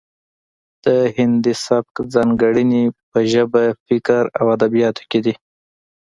د 0.85 0.87
هندي 1.15 1.53
سبک 1.65 1.93
ځانګړنې 2.13 2.83
په 3.09 3.19
ژبه 3.31 3.63
فکر 3.85 4.23
او 4.39 4.45
ادبیاتو 4.55 5.03
کې 5.11 5.19
دي 5.25 5.33